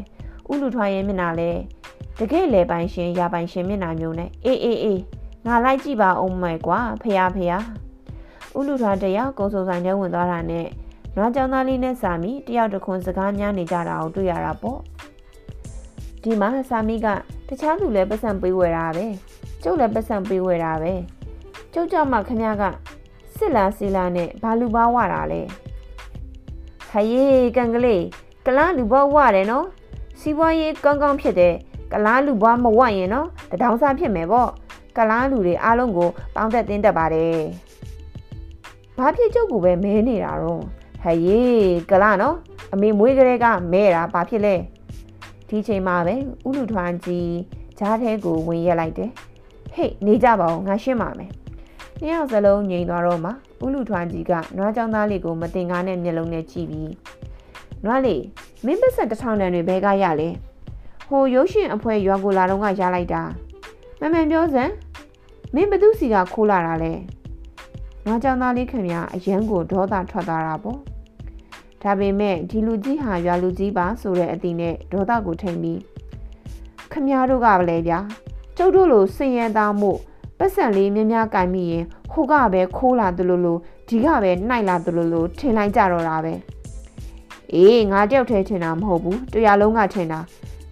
[0.53, 1.51] ဥလူထွားရဲ့မျက်နှာလဲ
[2.19, 5.01] တကယ်လေပိုင်ရှင်ရပိုင်ရှင်မျက်နှာမျိုးနဲ့အေးအေးအေး
[5.47, 7.53] ငါလိုက်ကြည့်ပါအောင်မယ်ကွာဖះဖះ
[8.59, 10.67] ဥလူထွားတယောက်ကုံစုံဆိုင်ထဲဝင်သွားတာနဲ့
[11.17, 14.81] နွားကြောင်သားလေးနဲ့စာမီတယောက်တခွန်းစကားများနေကြတာကိုတွေ့ရတာပေါ့
[16.23, 17.07] ဒီမှာစာမီက
[17.49, 19.07] တခြားသူလည်းပတ်စံပေးဝယ်တာပဲ
[19.63, 20.93] ကျုပ်လည်းပတ်စံပေးဝယ်တာပဲ
[21.73, 22.63] ကျုပ်ကြောင့်မှခမက
[23.37, 25.41] စစ်လာစီလာနဲ့ဘာလူပါဝတာလဲ
[26.91, 28.05] ခယေးကန်ကလေး
[28.47, 29.67] ကလားလူဘဝတယ်နော်
[30.21, 31.55] စီးပွားရေးကောင်းကောင်းဖြစ်တယ်
[31.93, 34.51] ကလားလူဘွားမဝရင်နော်တဒေါင်းစားဖြစ်မယ်ပေါ့
[34.97, 37.39] ကလားလူတွေအားလုံးကိုပေါင်းသက်တင်းတက်ပါတယ်
[38.97, 40.63] ဘာဖြစ်ကျုပ်ကိုပဲမဲနေတာတော့
[41.03, 41.41] ဟဲ့ရေ
[41.91, 42.37] ကလားနော်
[42.73, 44.55] အမေမွေးကလေးကမဲတာဘာဖြစ်လဲ
[45.49, 46.15] ဒီချိန်မှာပဲ
[46.47, 47.33] ဥလူထွန်းကြီး
[47.79, 49.11] ဂျားထဲကိုဝင်ရက်လိုက်တယ်
[49.75, 51.31] ဟေ့နေကြပါဦးငါရှင်းပါမယ်
[52.01, 53.31] နှစ်ယောက်စလုံးငြိမ်သွားတော့မှ
[53.65, 56.93] ဥလူထွန်းကြီးကနွားကြောင်သားလေးကိုမတင်ကားနဲ့မျက်လုံးနဲ့ကြည့်ပြီး
[57.85, 58.23] နွားလေး
[58.65, 60.29] မင်းပတ်ဆက်တစ်ထောင်တန်တွေဘဲကရလဲ
[61.11, 63.23] ဟိုရုပ်ရှင်အဖွဲရွာကိုလာတော့ကရလိုက်တာ
[64.01, 64.73] မမှန်ပြောစမ်း
[65.55, 66.93] မင်းဘသူစီကခိုးလာတာလဲ
[68.05, 70.79] နွားကြောင်သားလေးခင်ဗျာအရန်ကိုဒေါသထွက်သွားတာပေါ့
[71.83, 75.81] ဒါပေမဲ့ဒီလူကြီးဟာရွာလူကြီးပါဆိုတဲ့အတိနဲ့ဒေါသကိုထိန်ပြီး
[76.93, 77.99] ခမည်းတော်ကပဲလေဗျာ
[78.57, 79.93] ကျုပ်တို့လိုစင်ရန်သားမှု
[80.39, 86.35] ပတ်စံလေးများများကင်မိရင်ဟိုကပဲခိုးလာသလိုလိုဒီကပဲနှိုက်လာသလိုလိုထင်လိုက်ကြတော့တာပဲ
[87.55, 90.21] အေးငါတယောက်တည်းထင်တာမဟုတ်ဘူးတရားလုံးကထင်တာ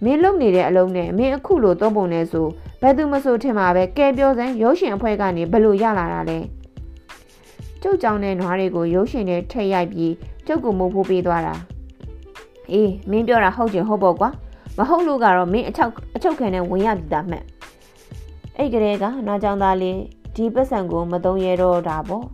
[0.03, 2.47] မင်းလုံနေတဲ့အလုံးနဲ့မင်းအခုလိုသုံးပုံနဲ့ဆို
[2.81, 6.39] ဘယ်သူမဆိုထင်မှာပဲကဲပြောစမ်းရုပ်ရှင်အဖွဲ့ကနေဘလို့ရလာတာလဲ
[7.81, 10.13] ကျုပ်ကြောင့်တဲ့နွားတွေကိုရုပ်ရှင်နဲ့ထိတ်ရိုက်ပြီး
[10.47, 11.55] ကျုပ်ကိုမိုးဖိုးပေးသွားတာ
[12.71, 14.29] အေးမင်းပြောတာဟုတ်ချင်ဟုတ်ပေါ့ကွာ
[14.77, 17.43] မဟုတ်လို့ကတော့မင်းအချောက်အချုပ်ခံနဲ့ဝင်ရပြီသားမှတ်
[18.57, 19.97] အဲ့ကလေးကနွားကြောင်သားလေး
[20.35, 22.25] ဒီပတ်စံကိုမသုံးရတော့တာပေါ့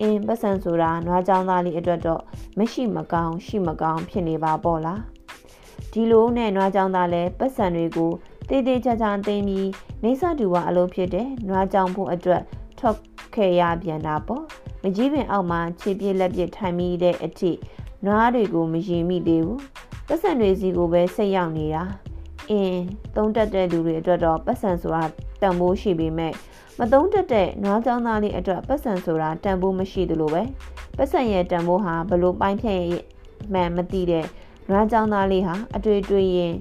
[0.00, 2.20] အင်းပတ်စံဆိုတာနွားကြောင်သားလေးအတွက်တော့
[2.58, 5.11] မရှိမကောင်းရှိမကောင်းဖြစ်နေပါပေါ့လား
[5.92, 8.12] ဒီလိုနဲ့နွားကြောင်သားလဲပတ်စံတွေကို
[8.48, 9.68] တေးသေးချာချာသိမ်းပြီး
[10.04, 12.42] နေဆတူဝအလုပ်ဖြစ်တဲ့နွားကြောင်ဖို့အတွက်
[12.78, 12.96] ထွက်
[13.34, 14.44] ခဲ့ရပြန်တာပေါ့
[14.82, 17.52] မကြီးပင်အောက်မှာခြေပြက်လက်ပြထိုင်မိတဲ့အထိ
[18.06, 19.60] နွားတွေကိုမရင်မိသေးဘူး
[20.08, 21.84] ပတ်စံတွေစီကိုပဲစိတ်ရောက်နေတာ
[22.50, 22.82] အင်း
[23.16, 25.02] သုံးတက်တဲ့လူတွေအတွက်တော့ပတ်စံဆိုတာ
[25.40, 26.32] တန်ဖိုးရှိပေမဲ့
[26.78, 30.42] မသုံးတက်တဲ့နွားကြောင်းသားလေးအတွက်ပတ်စံဆိုတာတန်ဖိုးမရှိသလိုပဲ
[30.96, 32.82] ပတ်စံရဲ့တန်ဖိုးဟာဘလို့ပိုင်းဖြတ်
[33.52, 34.26] မှန်မသိတဲ့
[34.68, 36.54] နွားကြောင်းသားလေးဟာအတွေ့အတွေ့ရင်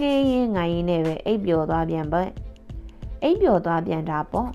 [0.00, 2.22] ငေးရင်ငိုင်းရင်နဲ့ပဲအိပ်ပျော်သွားပြန်ပဲ
[3.22, 4.50] အိပ်ပျော်သွားပြန်တာပေါ့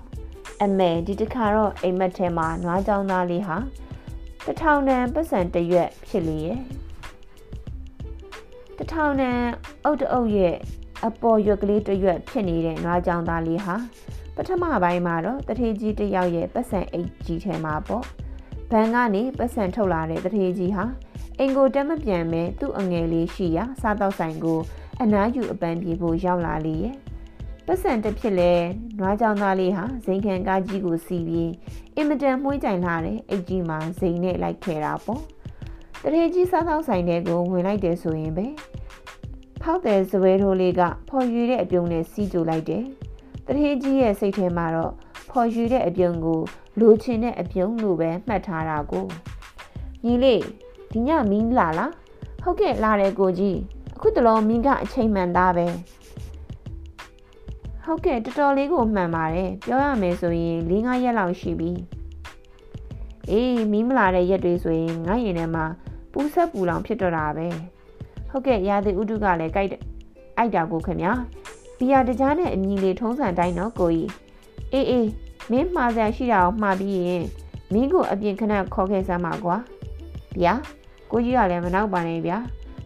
[0.62, 3.56] အမေဒီတစ်ခါတော့အိမ်မက်ထဲမှာနွားကြောင်းသားလေးဟာ
[4.46, 6.60] တထောင်တန်ပတ်စံတရွက်ဖြစ်လေရဲ့
[8.78, 9.40] တထောင်တန်
[9.84, 10.56] အုတ်တအုတ်ရဲ့
[11.06, 13.74] အပေါ်ရွက်ကလေးတရွက်ဖြစ်နေတဲ့နွားကြောင်းသားလေးဟာ
[14.36, 18.04] ပထမပိုင်းမှာတော့တထေးကြီးတယောက်ရဲ့ပတ်စံအိတ်ကြီးထဲမှာပေါ့
[18.70, 20.84] ဘန်ကနေပတ်စံထုတ်လာတဲ့တထေးကြီးဟာ
[21.40, 24.60] အင်ကိုတက်မပြန်မဲသူ့အငယ်လေးရှိရာစားတော့ဆိုင်ကို
[25.02, 26.96] အနားယူအပန်းပြေဖို့ရောက်လာလေရဲ့
[27.66, 28.52] ပတ်စံတစ်ဖြစ်လဲ
[28.98, 31.52] နွားကြောင်သားလေးဟာဇိမ်ခံကားကြီးကိုစီးပြီး
[31.96, 35.22] အင်မတန်မှုှကြိုင်လာတဲ့အိတ်ကြီးမှာဇိမ်နဲ့လိုက်ခဲ့တာပေါ့
[36.02, 38.46] တရေကြီးစားသောက်ဆိုင်တွေကိုဝင်လိုက်တယ်ဆိုရင်ပဲ
[39.62, 42.84] ဖောက်တဲ့ဇပွဲထိုးလေးကဖော်ရွေတဲ့အပြုံးနဲ့စီးကြိုလိုက်တယ်
[43.46, 44.92] တထေးကြီးရဲ့စိတ်ထဲမှာတော့
[45.30, 46.40] ဖော်ယူတဲ့အပြုံကို
[46.80, 49.06] လိုချင်တဲ့အပြုံလို့ပဲမှတ်ထားတာကို
[50.04, 50.42] ညီလေး
[50.96, 51.92] ဒီညမင်းလာလား
[52.42, 53.58] ဟုတ်ကဲ့လာတယ်ကိုကြီး
[53.96, 55.66] အခုတလုံးမင်းကအချိန်မှန်သားပဲ
[57.84, 61.72] ဟုတ်ကဲ့တော်တော်လေးကိုမှန်ပါတယ်ပြောရမယ်ဆိုရင်၄-၅ရက်လောက်ရှိပြီ
[63.30, 65.64] အေးမီးမလာတဲ့ရက်တွေဆိုရင်ငါရင်ထဲမှာ
[66.12, 67.46] ပူဆက်ပူလောင်ဖြစ်တော့တာပဲ
[68.30, 69.70] ဟုတ်ကဲ့ရာသီဥတုကလည်းကြိုက်
[70.36, 71.12] အိုက်တာကိုခင်ဗျာ
[71.78, 74.10] ဘီယာတကြားနဲ့အမြီလေးထုံးစံတိုင်းတော့ကိုကြီး
[74.72, 75.08] အေးအေး
[75.50, 77.24] မင်းမှားစရာရှိတာကိုမှားပြီးရင်
[77.72, 79.56] မင်းကိုအပြင်ခဏခေါ်ခဲ့စမ်းပါကွာ
[80.42, 80.54] ဗျာ
[81.10, 82.38] ကိုကြီးကလည်းမနောက်ပါနဲ့ဗျာ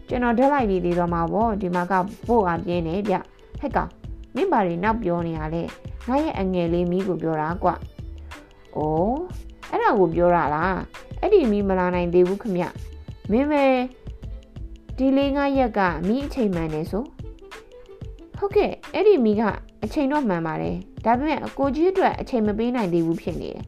[0.07, 1.93] ကျွန်တော်ဓာတ်လိုက်ပြီးသေးတော့မှာပေါ့ဒီမှာက
[2.27, 3.15] ပို့အားပြင်းနေဗျ
[3.59, 3.89] ဟက်ကောင်
[4.35, 5.63] မင်းဘာတွေနောက်ပြောနေရလဲ
[6.07, 7.75] ငါရဲ့အငယ်လေးမီးကိုပြောတာကွာ
[8.75, 9.19] အိုး
[9.69, 10.77] အဲ့ဒါကိုပြောတာလား
[11.19, 12.57] အဲ့ဒီမီးမလာနိုင်သေးဘူးခမ
[13.31, 13.63] မင်းပဲ
[14.97, 17.03] ဒီလေးငါရက်ကမီးအချိန်မှန်နေဆို
[18.37, 19.43] ဟုတ်ကဲ့အဲ့ဒီမီးက
[19.83, 23.65] အချိန်တော့မှန်ပါတယ်ဒါပေမဲ့အကိုကြီးအတွက်အချိန်မပေးနိုင်သေးဘူးဖြစ်နေတယ်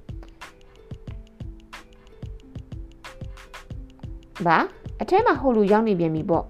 [4.45, 4.57] ဘာ
[5.01, 6.45] အထဲမှာဟိုလူရောက်နေပြန်ပြီပေါ့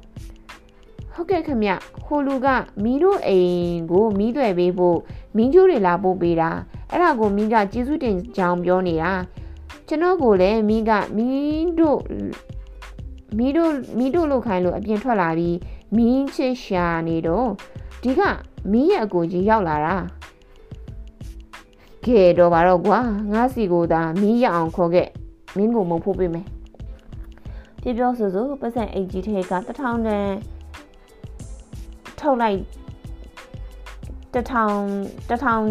[1.13, 1.63] ဟုတ်ကဲ့ခမ
[2.05, 2.47] ဟိုလူက
[2.83, 4.97] မီးတို့အိမ်ကိုမီးတွေပေးဖို့
[5.35, 6.49] မင်းကျိုးတွေလာပို့ပေးတာ
[6.91, 9.11] အဲ့ဒါကိုမီးကကျေးဇူးတင်ကြောင်းပြောနေတာ
[9.87, 11.99] ကျွန်တော်ကိုလည်းမီးကမီးတို့
[13.37, 15.57] မီးတို့မီးတို့လောက်ခိုင်းလို့အပြင်ထွက်လာပြီး
[15.97, 17.49] မင်းချစ်ရှာနေတော့
[18.03, 18.21] ဒီက
[18.71, 19.95] မင်းရဲ့အကိုကြီးရောက်လာတာ
[22.05, 22.99] ကဲတော့ပါတော့ကွာ
[23.33, 25.07] ငါစီကိုသာမင်းရအောင်ခေါ်ခဲ့
[25.55, 26.52] မင်းကိုမဖို့ပေးမယ်
[27.85, 30.29] ပြပြောဆိုဆိုပတ်စံအိတ်ကြီးထဲကတထောင်တန်
[32.19, 32.59] ထုတ်လိုက်
[34.33, 34.75] တထောင်
[35.29, 35.65] တထောင်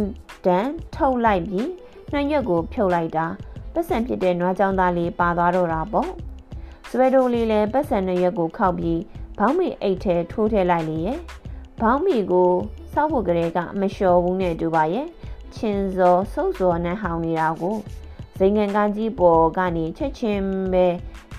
[0.46, 1.68] တန်ထုတ်လိုက်ပြီး
[2.12, 3.26] နှံ့ရွက်ကိုဖြုတ်လိုက်တာ
[3.72, 6.10] ပတ်စံဖြစ်တဲ့နွားကြောင်သားလေးပါသွားတော့တာပေါ့
[6.90, 9.00] စပယ်တိုလေးလည်းပတ်စံနှံ့ရွက်ကိုခောက်ပြီး
[9.38, 11.18] ဘောင်းမီအိတ်ထဲထိုးထည့်လိုက်လေရဲ့
[11.80, 12.50] ဘောင်းမီကို
[12.92, 15.06] စောက်ဖို့ကလေးကမလျှော်ဘူးနဲ့တူပါရဲ့
[15.54, 17.76] ချင်းစောစုပ်စောနဲ့ဟောင်းနေတာကို
[18.42, 20.86] ဇိမ်ငံကကြီးပေါ်ကနေချက်ချင်းပဲ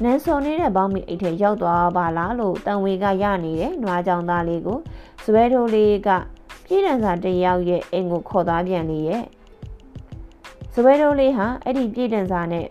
[0.04, 4.80] နန်းစော်နေတဲ့ဘောင်းမီအိတ်ထဲရောက်သွားပါလားလို့တန်ဝေကရနေတဲ့နွားကြောင်သားလေးကို
[5.24, 6.10] ဇွဲထိုးလေးက
[6.66, 9.24] ပြည်တန်စာတယောက်ရဲ့အိမ်ကိုခေါ်သွားပြန်လေရဲ့
[10.74, 12.66] ဇွဲထိုးလေးဟာအဲ့ဒီပြည်တန်စာနဲ့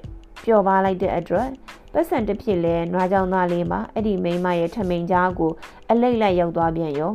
[0.45, 1.49] ပျော်ပါလိုက်တဲ့အတွက်
[1.93, 5.53] ပတ်စံတစ်ဖြစ်လဲနွားကြောင်သားလေးမှာအဲ့ဒီမိန်းမရဲ့ထမိန်ကြားကို
[5.91, 7.15] အလိတ်လိုက်ရောက်သွားပြန်ရော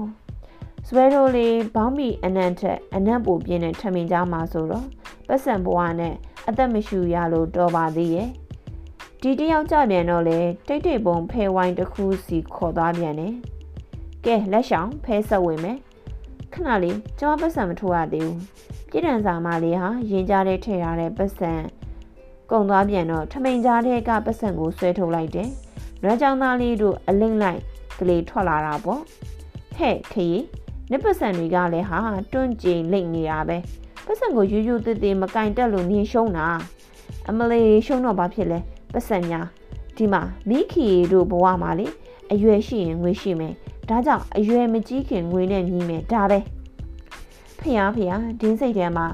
[0.89, 4.85] စပယ်တိုလေးဘောင်းမီအနံ့ထက်အနံ့ပိုပြင်းတဲ့ထမင်ကြားမှာဆိုတော့
[5.27, 6.13] ပတ်စံဘွားနဲ့
[6.47, 8.29] အသက်မရှူရလို့တော်ပါသေးရဲ့
[9.21, 13.33] ဒီတယောက်ကြပြန်တော့လေတိတ်တိတ်ပုံဖဲဝိုင်းတစ်ခုစီခေါ်သွားပြန်တယ်
[14.25, 15.77] ကဲလက်ဆောင်ဖဲဆက်ဝင်မယ်
[16.53, 18.39] ခဏလေးကျွန်မပတ်စံမထိုးရသေးဘူး
[18.89, 21.51] ပြည်တန်စာမလေးဟာရင်ကြားထဲထည့်ထားတဲ့ပတ်စံ
[22.51, 25.49] ကုံသွားပြန်တော့ထမိန်ကြားထဲကပတ်စံကိုဆွဲထုတ်လိုက်တယ်။
[26.03, 27.61] နွားကြောင်သားလေးတို့အလိမ့်လိုက်
[27.99, 29.01] ကလေးထွက်လာတာပေါ့။
[29.77, 30.43] ဟဲ့ခရီး
[30.91, 31.99] နစ်ပတ်စံတွေကလည်းဟာ
[32.33, 33.57] တွန့်ကျင်လိမ့်နေတာပဲ။
[34.05, 36.47] ပတ်စံကိုယူယူသေးသေးမကင်တက်လို့နင်းရှုံးတာ။
[37.29, 38.59] အမလေးရှုံးတော့ဘာဖြစ်လဲ။
[38.93, 39.45] ပတ်စံများ
[39.97, 41.87] ဒီမှာမိခီတို့ဘဝမှာလေ
[42.31, 43.53] အရွယ်ရှိရင်ငွေရှိမယ်။
[43.89, 46.39] ဒါကြောင့်အရွယ်မကြီးခင်ငွေနဲ့ညီးမယ်ဒါပဲ။
[47.59, 49.07] ဖျားဖျားဒင်းစိတ်ထဲမှာ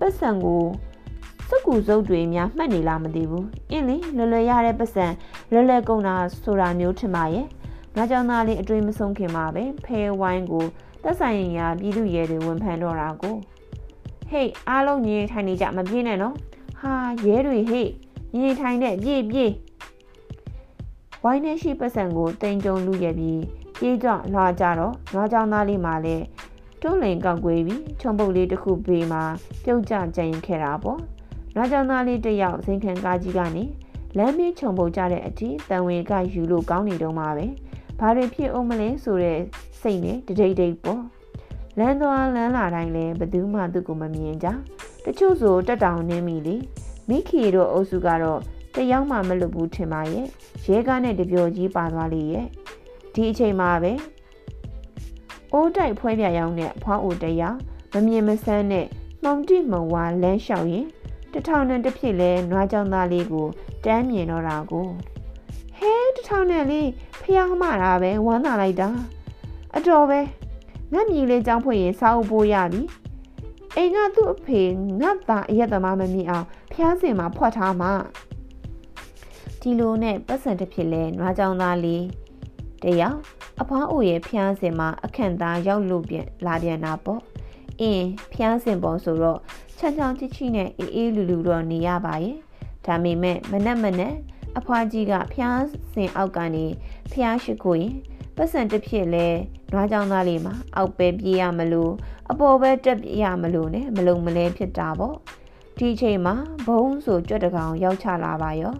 [0.00, 0.62] ပတ်စံကို
[1.48, 5.06] စက်ကူစုပ်တွေများမှတ်နေလားမသိဘူးအင်းလေလွယ်လွယ်ရတဲ့ပတ်စံ
[5.52, 7.46] လွယ်လွယ်ကုန်တာဆိုတာမျိုးထင်ပါရဲ့
[7.96, 10.66] ငါကြောင့်သားလေးအတွေ့မဆုံးခင်မှာပဲဖဲဝိုင်းကို
[11.02, 13.36] သက်ဆိုင်ရာပြည်သူရဲတွေဝန်ဖန်တော့တာကို
[14.30, 16.34] ဟေးအားလုံးညီထိုင်နေကြမပြေးနဲ့နော်
[16.80, 16.92] ဟာ
[17.26, 17.90] ရဲတွေဟေး
[18.36, 19.52] ညီထိုင်တဲ့ပြေးပြေး
[21.22, 23.42] ဝိုင်းနဲ့ရှိပတ်စံကိုတင်ကြုံလူရပြီး
[23.78, 26.24] ပြေးကြလွှာကြတော့နွားကြောင်သားလေးမှလည်း
[26.80, 29.18] တွန်းလင်ကောက်ကွေးပြီးချုံပုတ်လေးတစ်ခုပေးမှ
[29.64, 31.00] ပြုတ်ကြကြရင်ခဲ့တာပေါ့
[31.54, 33.64] နွားကြောင်သားလေးတယောက်စိန်ခံကားကြီးကနေ
[34.16, 37.46] လမ်းမေးခြုံပုတ်ကြတဲ့အထိတန်ဝင်ကယူလို့ကောင်းနေတော့မှာပဲ
[38.00, 39.40] ဘာတွေဖြစ်အောင်မလဲဆိုတဲ့
[39.80, 41.02] စိတ်နဲ့တဒိတ်ဒိတ်ပေါ့
[41.78, 44.48] လမ်းသွားလမ်းလာတိုင်းလဲဘသူမှသူ့ကိုမမြင်ကြ
[45.04, 46.56] တချို့ဆိုတက်တောင်နေမိလေ
[47.08, 48.40] မိခီတို့အုပ်စုကတော့
[48.74, 50.26] တယောက်မှမလွတ်ဘူးထင်ပါရဲ့
[50.66, 52.46] ရဲကားနဲ့တပျော်ကြီးပါသွားလေရဲ့
[53.14, 53.92] ဒီအချိန်မှာပဲ
[55.52, 57.58] အိုးတိုက်ဖွဲပြရောင်းတဲ့အဖွားအိုတယောက်
[57.92, 58.86] မမြင်မဆန်းနဲ့
[59.22, 60.86] မှုံတိမှုံဝါလမ်းလျှောက်ရင်
[61.32, 63.46] တထောင်နဲ့တစ်ဖြစ်လဲနွားကြောင်သားလေးကို
[63.84, 64.88] တန်းမြင်တော့တာကို
[66.30, 66.88] ဟဲတထောင်နဲ့လေး
[67.22, 68.88] ဖျားမှတာပဲဝမ်းသာလိုက်တာ
[69.76, 70.20] အတော်ပဲ
[70.92, 72.82] ငတ်မြည်လေးကြောင်းဖွင့်ရင်စာအုပ်ပိုးရပြီ
[73.76, 74.60] အိမ်ကသူ့အဖေ
[75.00, 77.88] ငတ်သားအရက်သမားမမြင်အောင်ဖျားစင်မှာဖွက်ထားမှ
[79.60, 82.04] ဒီလိုနဲ့ပတ်စံတစ်ဖြစ်လဲနွားကြောင်သားလေး
[82.82, 83.18] တယောက်
[83.60, 87.22] အဖွားအိုရဲ့ဖျားစင်မှာအခန့်သားရောက်လို့ပြန်လာပြန်တာပေါ့
[87.80, 89.38] အင်းဖျားစင်ပေါ်ဆိုတော့
[89.78, 92.36] ချောင်ချောင်ချိချိနဲ့အေးအေးလူလူတော့နေရပါရဲ့
[92.86, 94.14] ဒါပေမဲ့မနက်မနက်
[94.58, 96.66] အဖွားကြီးကဖျားစင်အောက်ကနေ
[97.12, 97.94] ဖျားရှိခိုးရင်
[98.36, 99.26] ပတ်စံတစ်ဖြစ်လဲ
[99.72, 101.92] နွားကြောင်သားလေးမှာအောက်ပဲပြေးရမလို့
[102.30, 105.16] အပေါ်ပဲတက်ရမလို့နဲ့မလုံမလဲဖြစ်တာပေါ့
[105.78, 106.34] ဒီအချိန်မှာ
[106.66, 108.74] ဘုံဆိုကြွက်တကောင်ရောက်ချလာပါရော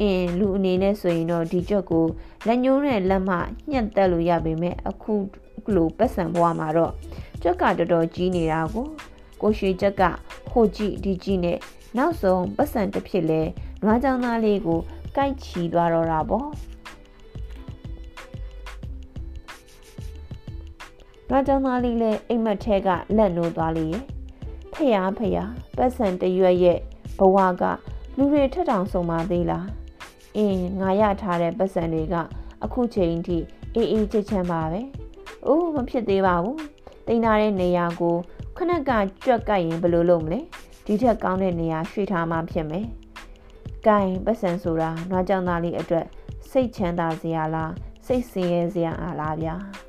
[0.00, 2.06] အင်းလူအနေနဲ့ဆိုရင်တော့ဒီကြွက်ကို
[2.46, 3.30] လက်ညှိုးနဲ့လက်မ
[3.70, 5.14] ညှက်တက်လို့ရပေမဲ့အခု
[5.74, 6.92] လိုပတ်စံဘွားမှာတော့
[7.42, 8.86] ကြွက်ကတော်တော်ကြီးနေတာကို
[9.42, 10.02] ကိုရွှေချက်က
[10.50, 11.58] ဟိုကြည့်ဒီကြည့်နဲ့
[11.96, 13.42] နောက်ဆုံးပတ်စံတစ်ဖြစ်လဲ
[13.84, 14.80] နွားကြောင်သားလေးကို
[15.16, 16.48] ကိုက်ချီသွားတော့တာပေါ့
[21.30, 24.02] နွားကြောင်သားလေးလည်းအိမ်မက်ထဲကလက်နိုးသွားလေရဲ့
[24.72, 26.78] ဖျားဖျားပတ်စံတရွက်ရဲ့
[27.18, 27.62] ဘဝက
[28.16, 29.66] လူတွေထက်တောင်ဆုံးပါသေးလား
[30.36, 32.14] အင်းငါရထားတဲ့ပတ်စံတွေက
[32.64, 33.38] အခုချိန်ထိ
[33.74, 34.80] အေးအေးချစ်ချမ်းပါပဲ။
[35.46, 36.56] အိုးမဖြစ်သေးပါဘူး။
[37.06, 38.16] တင်ထားတဲ့နေရာကို
[38.56, 38.90] ခဏက
[39.24, 40.40] ကြွက်ကပ်ရင်ဘယ်လိုလုပ်မလဲ။
[40.86, 42.86] ဒီထက်ကောင်းတဲ့နေရာရွှေ့ထားမှဖြစ်မယ်။
[43.86, 46.06] ကင်ပတ်စံဆိုတာနွားကြောင်သားလေးအတွက်
[46.50, 47.72] စိတ်ချမ်းသာစရာလား
[48.06, 49.56] စိတ်ဆင်းရဲစရာလားဗျာ။